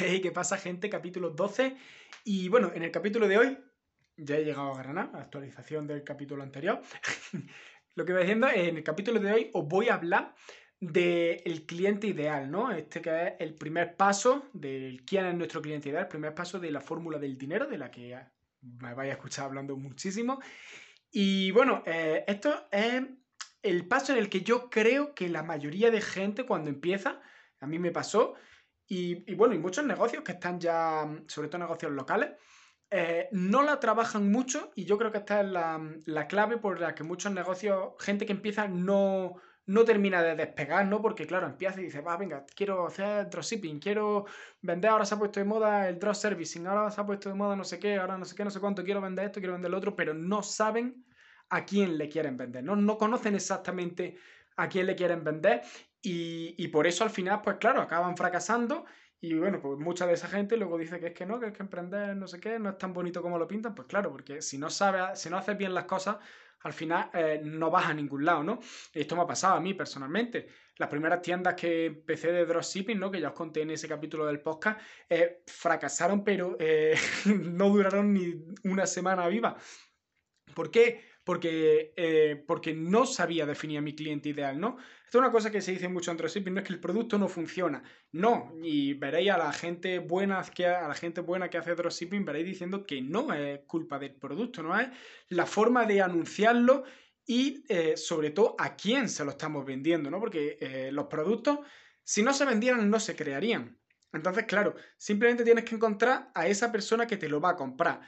Hey, 0.02 0.20
¿qué 0.22 0.32
pasa, 0.32 0.56
gente? 0.56 0.88
Capítulo 0.88 1.30
12. 1.30 1.76
Y 2.24 2.48
bueno, 2.48 2.72
en 2.74 2.82
el 2.82 2.90
capítulo 2.90 3.28
de 3.28 3.36
hoy 3.36 3.58
ya 4.16 4.36
he 4.36 4.44
llegado 4.44 4.72
a 4.72 4.78
Granada, 4.78 5.20
actualización 5.20 5.86
del 5.86 6.04
capítulo 6.04 6.42
anterior. 6.42 6.80
Lo 7.94 8.06
que 8.06 8.12
voy 8.12 8.22
diciendo, 8.22 8.48
en 8.48 8.78
el 8.78 8.82
capítulo 8.82 9.20
de 9.20 9.30
hoy 9.30 9.50
os 9.52 9.68
voy 9.68 9.90
a 9.90 9.94
hablar 9.94 10.34
del 10.80 11.66
cliente 11.66 12.06
ideal, 12.06 12.50
¿no? 12.50 12.72
Este 12.72 13.02
que 13.02 13.10
es 13.26 13.32
el 13.40 13.54
primer 13.54 13.94
paso 13.96 14.48
del 14.54 15.04
quién 15.04 15.26
es 15.26 15.34
nuestro 15.34 15.60
cliente 15.60 15.90
ideal, 15.90 16.04
el 16.04 16.08
primer 16.08 16.34
paso 16.34 16.58
de 16.58 16.70
la 16.70 16.80
fórmula 16.80 17.18
del 17.18 17.36
dinero, 17.36 17.66
de 17.66 17.76
la 17.76 17.90
que 17.90 18.18
me 18.62 18.94
vais 18.94 19.10
a 19.10 19.14
escuchar 19.14 19.46
hablando 19.46 19.76
muchísimo. 19.76 20.40
Y 21.10 21.50
bueno, 21.50 21.82
eh, 21.84 22.24
esto 22.26 22.68
es 22.72 23.02
el 23.62 23.86
paso 23.86 24.12
en 24.12 24.18
el 24.18 24.30
que 24.30 24.40
yo 24.40 24.70
creo 24.70 25.14
que 25.14 25.28
la 25.28 25.42
mayoría 25.42 25.90
de 25.90 26.00
gente 26.00 26.46
cuando 26.46 26.70
empieza, 26.70 27.20
a 27.60 27.66
mí 27.66 27.78
me 27.78 27.90
pasó, 27.90 28.34
y, 28.92 29.34
bueno, 29.36 29.54
y 29.54 29.58
muchos 29.58 29.84
negocios 29.84 30.24
que 30.24 30.32
están 30.32 30.58
ya, 30.58 31.08
sobre 31.28 31.46
todo 31.46 31.60
negocios 31.60 31.92
locales, 31.92 32.30
eh, 32.90 33.28
no 33.30 33.62
la 33.62 33.78
trabajan 33.78 34.32
mucho 34.32 34.72
y 34.74 34.84
yo 34.84 34.98
creo 34.98 35.12
que 35.12 35.18
esta 35.18 35.42
es 35.42 35.46
la, 35.46 36.26
clave 36.26 36.56
por 36.58 36.80
la 36.80 36.92
que 36.92 37.04
muchos 37.04 37.32
negocios, 37.32 37.92
gente 38.00 38.26
que 38.26 38.32
empieza 38.32 38.66
no, 38.66 39.36
no 39.66 39.84
termina 39.84 40.24
de 40.24 40.34
despegar, 40.34 40.86
¿no? 40.88 41.00
Porque 41.00 41.24
claro, 41.24 41.46
empieza 41.46 41.80
y 41.80 41.84
dice, 41.84 42.00
va, 42.00 42.16
venga, 42.16 42.44
quiero 42.56 42.84
hacer 42.84 43.30
dropshipping, 43.30 43.78
quiero 43.78 44.24
vender, 44.60 44.90
ahora 44.90 45.04
se 45.04 45.14
ha 45.14 45.18
puesto 45.18 45.38
de 45.38 45.46
moda 45.46 45.88
el 45.88 46.00
drop 46.00 46.16
servicing, 46.16 46.66
ahora 46.66 46.90
se 46.90 47.00
ha 47.00 47.06
puesto 47.06 47.28
de 47.28 47.36
moda 47.36 47.54
no 47.54 47.62
sé 47.62 47.78
qué, 47.78 47.96
ahora 47.96 48.18
no 48.18 48.24
sé 48.24 48.34
qué, 48.34 48.42
no 48.42 48.50
sé 48.50 48.58
cuánto, 48.58 48.82
quiero 48.82 49.00
vender 49.00 49.26
esto, 49.26 49.38
quiero 49.38 49.52
vender 49.52 49.70
lo 49.70 49.78
otro, 49.78 49.94
pero 49.94 50.14
no 50.14 50.42
saben 50.42 51.04
a 51.50 51.64
quién 51.64 51.96
le 51.96 52.08
quieren 52.08 52.36
vender, 52.36 52.64
¿no? 52.64 52.74
No 52.74 52.98
conocen 52.98 53.36
exactamente 53.36 54.16
a 54.56 54.68
quién 54.68 54.86
le 54.86 54.96
quieren 54.96 55.22
vender 55.22 55.62
y, 56.02 56.68
por 56.68 56.86
eso 56.86 57.04
al 57.04 57.10
final, 57.10 57.40
pues 57.42 57.56
claro, 57.58 57.82
acaban 57.82 58.16
fracasando 58.16 58.84
y 59.20 59.34
bueno, 59.34 59.60
pues 59.60 59.78
mucha 59.78 60.06
de 60.06 60.14
esa 60.14 60.28
gente 60.28 60.56
luego 60.56 60.78
dice 60.78 60.98
que 60.98 61.08
es 61.08 61.14
que 61.14 61.26
no, 61.26 61.38
que 61.38 61.48
es 61.48 61.52
que 61.52 61.62
emprender 61.62 62.16
no 62.16 62.26
sé 62.26 62.40
qué, 62.40 62.58
no 62.58 62.70
es 62.70 62.78
tan 62.78 62.94
bonito 62.94 63.20
como 63.20 63.38
lo 63.38 63.46
pintan, 63.46 63.74
pues 63.74 63.86
claro, 63.86 64.10
porque 64.10 64.40
si 64.40 64.56
no 64.56 64.70
sabes, 64.70 65.20
si 65.20 65.28
no 65.28 65.36
haces 65.36 65.58
bien 65.58 65.74
las 65.74 65.84
cosas, 65.84 66.16
al 66.62 66.72
final 66.72 67.10
eh, 67.12 67.40
no 67.42 67.70
vas 67.70 67.86
a 67.86 67.94
ningún 67.94 68.24
lado, 68.24 68.42
¿no? 68.42 68.60
Esto 68.92 69.16
me 69.16 69.22
ha 69.22 69.26
pasado 69.26 69.56
a 69.56 69.60
mí 69.60 69.74
personalmente. 69.74 70.48
Las 70.76 70.88
primeras 70.88 71.22
tiendas 71.22 71.54
que 71.54 71.86
empecé 71.86 72.32
de 72.32 72.46
dropshipping, 72.46 72.98
¿no? 72.98 73.10
Que 73.10 73.20
ya 73.20 73.28
os 73.28 73.34
conté 73.34 73.62
en 73.62 73.70
ese 73.70 73.88
capítulo 73.88 74.26
del 74.26 74.40
podcast, 74.40 74.80
eh, 75.08 75.42
fracasaron, 75.46 76.22
pero 76.24 76.56
eh, 76.58 76.94
no 77.26 77.68
duraron 77.70 78.12
ni 78.12 78.34
una 78.64 78.86
semana 78.86 79.26
viva. 79.28 79.56
¿Por 80.54 80.70
qué? 80.70 81.04
Porque, 81.30 81.92
eh, 81.96 82.42
porque 82.44 82.74
no 82.74 83.06
sabía 83.06 83.46
definir 83.46 83.78
a 83.78 83.82
mi 83.82 83.94
cliente 83.94 84.30
ideal, 84.30 84.58
¿no? 84.58 84.78
Esto 85.04 85.18
es 85.18 85.22
una 85.22 85.30
cosa 85.30 85.48
que 85.48 85.60
se 85.60 85.70
dice 85.70 85.88
mucho 85.88 86.10
en 86.10 86.16
dropshipping, 86.16 86.52
no 86.52 86.58
es 86.58 86.66
que 86.66 86.72
el 86.72 86.80
producto 86.80 87.18
no 87.18 87.28
funciona, 87.28 87.84
no, 88.10 88.52
y 88.64 88.94
veréis 88.94 89.30
a 89.30 89.38
la 89.38 89.52
gente 89.52 90.00
buena 90.00 90.42
que, 90.52 90.66
a 90.66 90.88
la 90.88 90.94
gente 90.94 91.20
buena 91.20 91.48
que 91.48 91.58
hace 91.58 91.76
dropshipping, 91.76 92.24
veréis 92.24 92.46
diciendo 92.46 92.84
que 92.84 93.00
no 93.00 93.32
es 93.32 93.60
culpa 93.68 94.00
del 94.00 94.16
producto, 94.16 94.64
no 94.64 94.76
es 94.76 94.88
la 95.28 95.46
forma 95.46 95.86
de 95.86 96.02
anunciarlo 96.02 96.82
y 97.24 97.62
eh, 97.68 97.96
sobre 97.96 98.30
todo 98.30 98.56
a 98.58 98.74
quién 98.74 99.08
se 99.08 99.24
lo 99.24 99.30
estamos 99.30 99.64
vendiendo, 99.64 100.10
¿no? 100.10 100.18
Porque 100.18 100.58
eh, 100.60 100.90
los 100.90 101.06
productos, 101.06 101.60
si 102.02 102.24
no 102.24 102.32
se 102.32 102.44
vendieran, 102.44 102.90
no 102.90 102.98
se 102.98 103.14
crearían. 103.14 103.78
Entonces, 104.12 104.46
claro, 104.46 104.74
simplemente 104.96 105.44
tienes 105.44 105.62
que 105.62 105.76
encontrar 105.76 106.32
a 106.34 106.48
esa 106.48 106.72
persona 106.72 107.06
que 107.06 107.18
te 107.18 107.28
lo 107.28 107.40
va 107.40 107.50
a 107.50 107.56
comprar. 107.56 108.00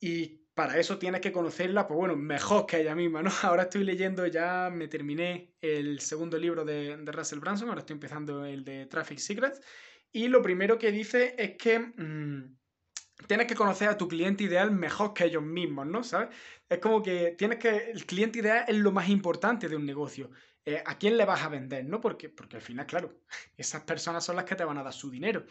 Y 0.00 0.41
para 0.54 0.78
eso 0.78 0.98
tienes 0.98 1.20
que 1.20 1.32
conocerla, 1.32 1.86
pues 1.86 1.96
bueno, 1.96 2.16
mejor 2.16 2.66
que 2.66 2.80
ella 2.80 2.94
misma, 2.94 3.22
¿no? 3.22 3.30
Ahora 3.42 3.64
estoy 3.64 3.84
leyendo, 3.84 4.26
ya 4.26 4.70
me 4.70 4.88
terminé 4.88 5.54
el 5.60 6.00
segundo 6.00 6.38
libro 6.38 6.64
de, 6.64 6.96
Russell 7.06 7.38
Branson, 7.40 7.68
ahora 7.68 7.80
estoy 7.80 7.94
empezando 7.94 8.44
el 8.44 8.64
de 8.64 8.86
Traffic 8.86 9.18
Secrets, 9.18 9.60
y 10.10 10.28
lo 10.28 10.42
primero 10.42 10.78
que 10.78 10.92
dice 10.92 11.34
es 11.38 11.56
que 11.56 11.78
mm, 11.78 12.56
tienes 13.26 13.46
que 13.46 13.54
conocer 13.54 13.88
a 13.88 13.96
tu 13.96 14.08
cliente 14.08 14.44
ideal 14.44 14.70
mejor 14.70 15.14
que 15.14 15.24
ellos 15.24 15.42
mismos, 15.42 15.86
¿no? 15.86 16.04
¿Sabes? 16.04 16.34
Es 16.68 16.78
como 16.78 17.02
que 17.02 17.34
tienes 17.38 17.58
que, 17.58 17.90
el 17.90 18.04
cliente 18.04 18.40
ideal 18.40 18.64
es 18.68 18.76
lo 18.76 18.92
más 18.92 19.08
importante 19.08 19.68
de 19.68 19.76
un 19.76 19.86
negocio. 19.86 20.30
Eh, 20.64 20.82
¿A 20.84 20.98
quién 20.98 21.16
le 21.16 21.24
vas 21.24 21.42
a 21.42 21.48
vender, 21.48 21.84
no? 21.86 22.00
Porque, 22.00 22.28
porque 22.28 22.56
al 22.56 22.62
final, 22.62 22.86
claro, 22.86 23.20
esas 23.56 23.82
personas 23.82 24.24
son 24.24 24.36
las 24.36 24.44
que 24.44 24.56
te 24.56 24.64
van 24.64 24.78
a 24.78 24.82
dar 24.82 24.92
su 24.92 25.10
dinero. 25.10 25.46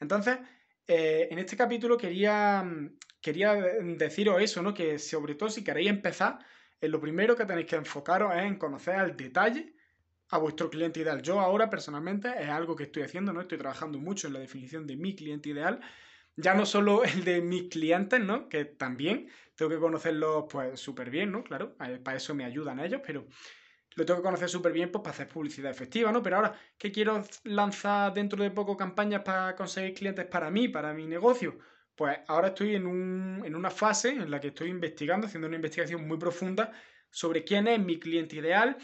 Entonces, 0.00 0.38
eh, 0.86 1.28
en 1.30 1.38
este 1.38 1.56
capítulo 1.56 1.96
quería, 1.96 2.64
quería 3.20 3.54
deciros 3.54 4.40
eso, 4.40 4.62
¿no? 4.62 4.74
Que 4.74 4.98
sobre 4.98 5.34
todo 5.34 5.48
si 5.48 5.62
queréis 5.62 5.90
empezar, 5.90 6.38
eh, 6.80 6.88
lo 6.88 7.00
primero 7.00 7.36
que 7.36 7.44
tenéis 7.44 7.66
que 7.66 7.76
enfocaros 7.76 8.34
es 8.34 8.42
en 8.42 8.56
conocer 8.56 8.96
al 8.96 9.16
detalle 9.16 9.74
a 10.30 10.38
vuestro 10.38 10.70
cliente 10.70 11.00
ideal. 11.00 11.22
Yo 11.22 11.40
ahora 11.40 11.68
personalmente 11.68 12.30
es 12.40 12.48
algo 12.48 12.76
que 12.76 12.84
estoy 12.84 13.02
haciendo, 13.02 13.32
¿no? 13.32 13.40
Estoy 13.40 13.58
trabajando 13.58 13.98
mucho 13.98 14.28
en 14.28 14.34
la 14.34 14.40
definición 14.40 14.86
de 14.86 14.96
mi 14.96 15.14
cliente 15.14 15.50
ideal. 15.50 15.80
Ya 16.36 16.54
no 16.54 16.64
solo 16.66 17.04
el 17.04 17.24
de 17.24 17.40
mis 17.40 17.64
clientes, 17.68 18.20
¿no? 18.20 18.48
Que 18.48 18.64
también 18.64 19.28
tengo 19.56 19.70
que 19.70 19.78
conocerlos 19.78 20.46
pues 20.48 20.80
súper 20.80 21.10
bien, 21.10 21.32
¿no? 21.32 21.44
Claro, 21.44 21.76
para 21.76 22.16
eso 22.16 22.34
me 22.34 22.44
ayudan 22.44 22.80
ellos, 22.80 23.02
pero 23.04 23.26
lo 24.00 24.06
tengo 24.06 24.20
que 24.20 24.24
conocer 24.24 24.48
súper 24.48 24.72
bien 24.72 24.90
pues, 24.90 25.02
para 25.02 25.12
hacer 25.12 25.28
publicidad 25.28 25.70
efectiva, 25.70 26.10
¿no? 26.10 26.22
Pero 26.22 26.36
ahora 26.36 26.54
que 26.78 26.90
quiero 26.90 27.22
lanzar 27.44 28.14
dentro 28.14 28.42
de 28.42 28.50
poco 28.50 28.74
campañas 28.74 29.20
para 29.22 29.54
conseguir 29.54 29.92
clientes 29.92 30.24
para 30.24 30.50
mí, 30.50 30.68
para 30.68 30.94
mi 30.94 31.06
negocio, 31.06 31.58
pues 31.94 32.18
ahora 32.26 32.48
estoy 32.48 32.76
en, 32.76 32.86
una 32.86 33.70
fase 33.70 34.08
en 34.08 34.30
la 34.30 34.40
que 34.40 34.48
estoy 34.48 34.70
investigando, 34.70 35.26
haciendo 35.26 35.48
una 35.48 35.56
investigación 35.56 36.08
muy 36.08 36.16
profunda 36.16 36.72
sobre 37.10 37.44
quién 37.44 37.68
es 37.68 37.78
mi 37.78 37.98
cliente 37.98 38.36
ideal, 38.36 38.78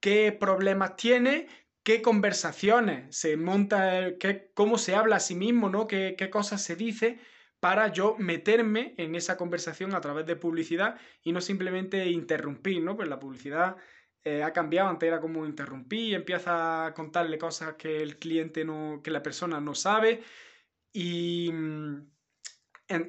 qué 0.00 0.32
problemas 0.32 0.96
tiene, 0.96 1.46
qué 1.84 2.02
conversaciones 2.02 3.16
se 3.16 3.36
monta, 3.36 4.14
cómo 4.54 4.76
se 4.76 4.96
habla 4.96 5.16
a 5.16 5.20
sí 5.20 5.36
mismo, 5.36 5.68
¿no? 5.68 5.86
Qué, 5.86 6.16
qué 6.18 6.30
cosas 6.30 6.60
se 6.60 6.74
dice 6.74 7.20
para 7.60 7.92
yo 7.92 8.16
meterme 8.18 8.94
en 8.96 9.14
esa 9.14 9.36
conversación 9.36 9.94
a 9.94 10.00
través 10.00 10.26
de 10.26 10.34
publicidad 10.34 10.98
y 11.22 11.30
no 11.30 11.40
simplemente 11.40 12.08
interrumpir, 12.08 12.82
¿no? 12.82 12.96
Pues 12.96 13.08
la 13.08 13.20
publicidad 13.20 13.76
eh, 14.24 14.42
ha 14.42 14.52
cambiado, 14.52 14.88
antes 14.88 15.06
era 15.06 15.20
como 15.20 15.46
interrumpir, 15.46 16.14
empieza 16.14 16.86
a 16.86 16.94
contarle 16.94 17.38
cosas 17.38 17.74
que 17.74 18.02
el 18.02 18.18
cliente 18.18 18.64
no, 18.64 19.00
que 19.02 19.10
la 19.10 19.22
persona 19.22 19.60
no 19.60 19.74
sabe 19.74 20.22
y, 20.92 21.52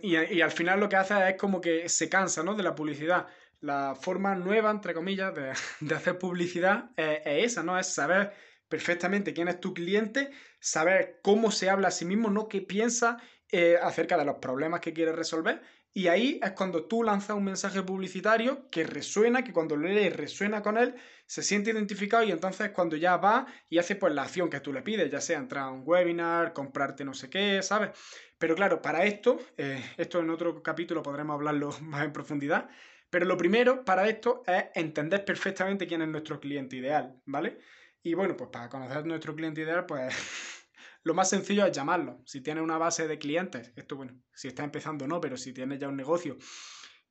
y, 0.02 0.42
al 0.42 0.52
final 0.52 0.80
lo 0.80 0.90
que 0.90 0.98
hace 0.98 1.30
es 1.30 1.36
como 1.36 1.62
que 1.62 1.90
se 1.90 2.10
cansa 2.10 2.44
¿no? 2.44 2.56
de 2.56 2.64
la 2.64 2.76
publicidad. 2.76 3.28
La 3.62 3.96
forma 3.96 4.36
nueva, 4.36 4.72
entre 4.72 4.94
comillas, 4.94 5.34
de, 5.34 5.52
hacer 5.96 6.18
publicidad 6.18 6.92
es, 6.96 7.22
esa, 7.26 7.64
¿no? 7.64 7.78
Es 7.78 7.88
saber 7.94 8.34
perfectamente 8.68 9.34
quién 9.34 9.48
es 9.48 9.60
tu 9.60 9.74
cliente, 9.74 10.30
saber 10.60 11.20
cómo 11.24 11.52
se 11.52 11.70
habla 11.70 11.88
a 11.88 11.92
sí 11.92 12.06
mismo, 12.06 12.30
no 12.30 12.48
qué 12.48 12.62
piensa 12.62 13.18
eh, 13.52 13.78
acerca 13.82 14.18
de 14.18 14.26
los 14.26 14.36
problemas 14.38 14.80
que 14.80 14.94
quiere 14.94 15.12
resolver 15.12 15.62
y 15.94 16.08
ahí 16.08 16.40
es 16.44 16.52
cuando 16.52 16.86
tú 16.86 17.04
lanzas 17.04 17.36
un 17.36 17.44
mensaje 17.44 17.82
publicitario 17.82 18.70
que 18.70 18.84
resuena, 18.84 19.44
que 19.44 19.54
cuando 19.54 19.76
lo 19.76 19.88
lees 19.88 20.16
resuena 20.16 20.62
con 20.62 20.78
él, 20.78 20.96
se 21.26 21.44
siente 21.44 21.72
identificado 21.72 22.24
y 22.24 22.32
entonces 22.32 22.70
cuando 22.72 22.96
ya 22.96 23.18
va 23.18 23.48
y 23.70 23.80
hace 23.80 23.96
pues 23.96 24.14
la 24.14 24.24
acción 24.24 24.50
que 24.50 24.60
tú 24.60 24.72
le 24.72 24.82
pides, 24.82 25.12
ya 25.12 25.20
sea 25.22 25.40
entrar 25.40 25.66
a 25.66 25.72
un 25.72 25.84
webinar, 25.86 26.54
comprarte 26.54 27.04
no 27.04 27.14
sé 27.14 27.30
qué, 27.30 27.62
¿sabes? 27.64 27.92
Pero 28.38 28.56
claro, 28.56 28.82
para 28.82 29.06
esto, 29.06 29.40
eh, 29.58 29.84
esto 29.98 30.20
en 30.20 30.30
otro 30.30 30.62
capítulo 30.64 31.04
podremos 31.04 31.36
hablarlo 31.36 31.72
más 31.82 32.06
en 32.06 32.14
profundidad, 32.14 32.70
pero 33.10 33.26
lo 33.26 33.38
primero 33.38 33.84
para 33.84 34.08
esto 34.08 34.44
es 34.48 34.66
entender 34.76 35.26
perfectamente 35.26 35.88
quién 35.88 36.02
es 36.02 36.08
nuestro 36.08 36.40
cliente 36.40 36.76
ideal, 36.76 37.20
¿vale? 37.26 37.60
Y 38.04 38.14
bueno, 38.14 38.38
pues 38.38 38.50
para 38.52 38.70
conocer 38.70 39.06
nuestro 39.06 39.36
cliente 39.36 39.62
ideal, 39.62 39.86
pues 39.86 40.16
Lo 41.04 41.14
más 41.14 41.30
sencillo 41.30 41.66
es 41.66 41.72
llamarlo. 41.72 42.22
Si 42.26 42.42
tienes 42.42 42.64
una 42.64 42.78
base 42.78 43.08
de 43.08 43.18
clientes, 43.18 43.72
esto 43.76 43.96
bueno, 43.96 44.22
si 44.34 44.48
estás 44.48 44.66
empezando 44.66 45.08
no, 45.08 45.22
pero 45.22 45.38
si 45.38 45.54
tienes 45.54 45.80
ya 45.80 45.88
un 45.88 45.96
negocio 45.96 46.38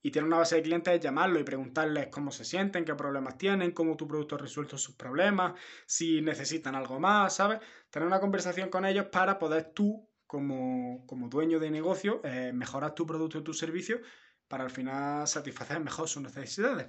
y 0.03 0.11
tienes 0.11 0.29
una 0.29 0.39
base 0.39 0.57
de 0.57 0.63
clientes, 0.63 0.95
es 0.95 1.01
llamarlo 1.01 1.41
y 1.41 1.45
preguntarles 1.45 2.09
cómo 2.09 2.31
se 2.31 2.45
sienten, 2.45 2.85
qué 2.85 2.95
problemas 2.95 3.39
tienen, 3.39 3.73
cómo 3.73 3.97
tu 3.97 4.07
producto 4.07 4.37
ha 4.37 4.39
resuelto 4.39 4.79
sus 4.79 4.95
problemas, 4.95 5.55
si 5.87 6.21
necesitan 6.21 6.75
algo 6.75 7.01
más, 7.01 7.37
¿sabes? 7.37 7.61
Tener 7.91 8.07
una 8.07 8.21
conversación 8.21 8.69
con 8.69 8.85
ellos 8.85 9.07
para 9.07 9.39
poder 9.39 9.73
tú, 9.75 10.09
como, 10.27 11.05
dueño 11.31 11.59
de 11.59 11.71
negocio, 11.71 12.21
eh, 12.25 12.53
mejorar 12.53 12.95
tu 12.95 13.07
producto 13.07 13.39
y 13.39 13.45
tu 13.45 13.55
servicio 13.55 14.01
para 14.47 14.65
al 14.65 14.71
final 14.71 15.27
satisfacer 15.27 15.81
mejor 15.81 16.09
sus 16.09 16.23
necesidades. 16.23 16.89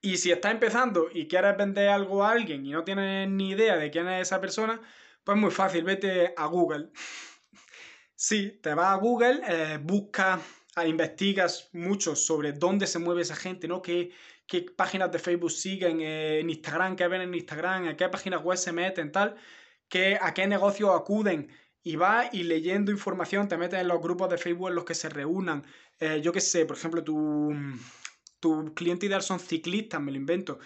Y 0.00 0.18
si 0.18 0.30
estás 0.30 0.52
empezando 0.52 1.08
y 1.12 1.26
quieres 1.26 1.56
vender 1.56 1.88
algo 1.88 2.22
a 2.22 2.30
alguien 2.30 2.64
y 2.64 2.70
no 2.70 2.84
tienes 2.84 3.28
ni 3.28 3.50
idea 3.50 3.76
de 3.76 3.90
quién 3.90 4.08
es 4.08 4.28
esa 4.28 4.40
persona, 4.40 4.80
pues 5.24 5.38
muy 5.38 5.50
fácil, 5.50 5.84
vete 5.84 6.34
a 6.36 6.46
Google. 6.46 6.90
Sí, 8.20 8.58
te 8.60 8.74
vas 8.74 8.88
a 8.88 8.96
Google, 8.96 9.40
eh, 9.46 9.78
buscas, 9.80 10.40
ah, 10.74 10.84
investigas 10.84 11.70
mucho 11.72 12.16
sobre 12.16 12.52
dónde 12.52 12.88
se 12.88 12.98
mueve 12.98 13.22
esa 13.22 13.36
gente, 13.36 13.68
¿no? 13.68 13.80
¿Qué, 13.80 14.10
qué 14.44 14.62
páginas 14.62 15.12
de 15.12 15.20
Facebook 15.20 15.52
siguen, 15.52 16.00
eh, 16.00 16.40
en 16.40 16.50
Instagram, 16.50 16.96
qué 16.96 17.06
ven 17.06 17.20
en 17.20 17.32
Instagram, 17.32 17.86
a 17.86 17.96
qué 17.96 18.08
páginas 18.08 18.42
web 18.42 18.58
se 18.58 18.72
meten, 18.72 19.12
tal, 19.12 19.36
qué, 19.88 20.18
a 20.20 20.34
qué 20.34 20.48
negocios 20.48 20.90
acuden. 20.96 21.48
Y 21.84 21.94
vas 21.94 22.34
y 22.34 22.42
leyendo 22.42 22.90
información, 22.90 23.46
te 23.46 23.56
metes 23.56 23.80
en 23.80 23.86
los 23.86 24.00
grupos 24.00 24.28
de 24.30 24.38
Facebook 24.38 24.70
en 24.70 24.74
los 24.74 24.84
que 24.84 24.96
se 24.96 25.08
reúnan. 25.08 25.64
Eh, 26.00 26.20
yo 26.20 26.32
qué 26.32 26.40
sé, 26.40 26.66
por 26.66 26.76
ejemplo, 26.76 27.04
tu, 27.04 27.52
tu 28.40 28.74
cliente 28.74 29.06
ideal 29.06 29.22
son 29.22 29.38
ciclistas, 29.38 30.00
me 30.00 30.10
lo 30.10 30.18
invento 30.18 30.58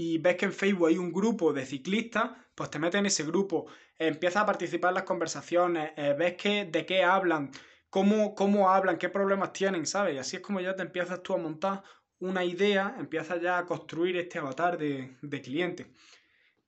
y 0.00 0.18
ves 0.18 0.36
que 0.36 0.44
en 0.44 0.52
Facebook 0.52 0.86
hay 0.86 0.96
un 0.96 1.12
grupo 1.12 1.52
de 1.52 1.66
ciclistas, 1.66 2.30
pues 2.54 2.70
te 2.70 2.78
metes 2.78 3.00
en 3.00 3.06
ese 3.06 3.24
grupo, 3.24 3.66
empiezas 3.98 4.44
a 4.44 4.46
participar 4.46 4.90
en 4.90 4.94
las 4.94 5.02
conversaciones, 5.02 5.90
eh, 5.96 6.14
ves 6.16 6.36
que, 6.36 6.66
de 6.66 6.86
qué 6.86 7.02
hablan, 7.02 7.50
cómo, 7.90 8.36
cómo 8.36 8.70
hablan, 8.70 8.96
qué 8.96 9.08
problemas 9.08 9.52
tienen, 9.52 9.86
¿sabes? 9.86 10.14
Y 10.14 10.18
así 10.18 10.36
es 10.36 10.42
como 10.42 10.60
ya 10.60 10.76
te 10.76 10.82
empiezas 10.82 11.20
tú 11.24 11.34
a 11.34 11.36
montar 11.36 11.82
una 12.20 12.44
idea, 12.44 12.94
empiezas 12.96 13.40
ya 13.40 13.58
a 13.58 13.66
construir 13.66 14.16
este 14.16 14.38
avatar 14.38 14.78
de, 14.78 15.16
de 15.20 15.42
cliente. 15.42 15.90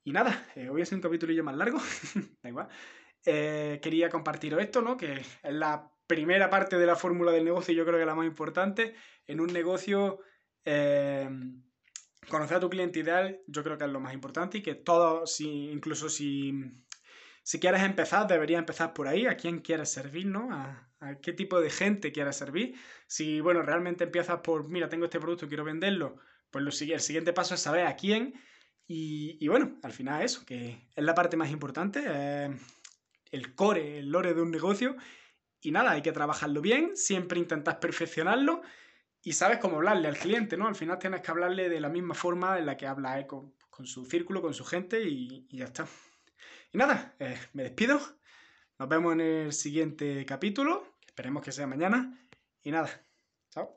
Y 0.02 0.10
nada, 0.10 0.48
eh, 0.56 0.68
hoy 0.68 0.82
es 0.82 0.90
un 0.90 1.00
capítulo 1.00 1.44
más 1.44 1.56
largo, 1.56 1.78
da 2.42 2.48
igual. 2.48 2.66
Eh, 3.24 3.78
quería 3.80 4.08
compartiros 4.08 4.60
esto, 4.60 4.82
¿no? 4.82 4.96
Que 4.96 5.12
es 5.12 5.38
la 5.44 5.88
primera 6.08 6.50
parte 6.50 6.78
de 6.78 6.86
la 6.86 6.96
fórmula 6.96 7.30
del 7.30 7.44
negocio, 7.44 7.72
yo 7.74 7.86
creo 7.86 8.00
que 8.00 8.06
la 8.06 8.16
más 8.16 8.26
importante. 8.26 8.96
En 9.28 9.38
un 9.38 9.52
negocio, 9.52 10.18
eh, 10.64 11.30
conocer 12.28 12.58
a 12.58 12.60
tu 12.60 12.70
cliente 12.70 13.00
ideal, 13.00 13.40
yo 13.46 13.62
creo 13.62 13.78
que 13.78 13.84
es 13.84 13.90
lo 13.90 14.00
más 14.00 14.14
importante 14.14 14.58
y 14.58 14.62
que 14.62 14.74
todo, 14.74 15.26
si, 15.26 15.70
incluso 15.70 16.08
si, 16.08 16.52
si 17.42 17.58
quieres 17.58 17.82
empezar, 17.82 18.26
deberías 18.26 18.60
empezar 18.60 18.92
por 18.92 19.08
ahí, 19.08 19.26
a 19.26 19.36
quién 19.36 19.60
quieres 19.60 19.90
servir, 19.90 20.26
¿no? 20.26 20.48
A, 20.52 20.86
qué 21.22 21.32
tipo 21.32 21.60
de 21.60 21.70
gente 21.70 22.12
quieres 22.12 22.36
servir. 22.36 22.74
Si, 23.06 23.40
bueno, 23.40 23.62
realmente 23.62 24.04
empiezas 24.04 24.40
por, 24.40 24.68
mira, 24.68 24.90
tengo 24.90 25.06
este 25.06 25.18
producto, 25.18 25.48
quiero 25.48 25.64
venderlo, 25.64 26.16
pues 26.50 26.62
lo, 26.62 26.70
el 26.94 27.00
siguiente 27.00 27.32
paso 27.32 27.54
es 27.54 27.60
saber 27.60 27.86
a 27.86 27.96
quién. 27.96 28.34
Y, 28.86 29.46
bueno, 29.48 29.78
al 29.82 29.92
final 29.92 30.22
eso, 30.22 30.44
que 30.44 30.88
es 30.94 31.04
la 31.04 31.14
parte 31.14 31.36
más 31.36 31.50
importante 31.50 32.04
el 33.30 33.54
core, 33.54 33.98
el 33.98 34.10
lore 34.10 34.34
de 34.34 34.42
un 34.42 34.50
negocio. 34.50 34.96
Y 35.60 35.70
nada, 35.70 35.92
hay 35.92 36.02
que 36.02 36.12
trabajarlo 36.12 36.60
bien, 36.60 36.96
siempre 36.96 37.38
intentas 37.38 37.76
perfeccionarlo 37.76 38.62
y 39.22 39.32
sabes 39.32 39.58
cómo 39.58 39.76
hablarle 39.76 40.08
al 40.08 40.16
cliente, 40.16 40.56
¿no? 40.56 40.66
Al 40.66 40.74
final 40.74 40.98
tienes 40.98 41.20
que 41.20 41.30
hablarle 41.30 41.68
de 41.68 41.80
la 41.80 41.88
misma 41.88 42.14
forma 42.14 42.58
en 42.58 42.66
la 42.66 42.76
que 42.76 42.86
habla 42.86 43.26
con, 43.26 43.54
su 43.84 44.04
círculo, 44.04 44.42
con 44.42 44.54
su 44.54 44.64
gente 44.64 45.02
y, 45.02 45.46
ya 45.50 45.66
está. 45.66 45.86
Y 46.72 46.78
nada, 46.78 47.14
eh, 47.18 47.38
me 47.52 47.64
despido. 47.64 48.00
Nos 48.78 48.88
vemos 48.88 49.12
en 49.14 49.20
el 49.20 49.52
siguiente 49.52 50.24
capítulo. 50.26 50.96
Esperemos 51.06 51.42
que 51.42 51.52
sea 51.52 51.66
mañana. 51.66 52.18
Y 52.62 52.70
nada, 52.70 52.88
chao. 53.50 53.76